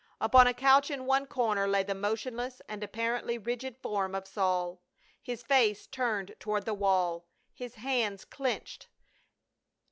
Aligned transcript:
Upon 0.19 0.47
a 0.47 0.53
couch 0.55 0.89
in 0.89 1.05
one 1.05 1.27
corner 1.27 1.67
lay 1.67 1.83
the 1.83 1.93
motionless 1.93 2.59
and 2.67 2.83
apparently 2.83 3.37
rigid 3.37 3.77
form 3.77 4.15
of 4.15 4.25
Saul, 4.27 4.81
his 5.21 5.43
face 5.43 5.85
turned 5.85 6.33
toward 6.39 6.65
the 6.65 6.73
wall, 6.73 7.27
his 7.53 7.75
hands 7.75 8.25
clenched. 8.25 8.87